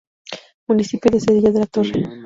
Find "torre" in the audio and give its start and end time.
1.67-2.01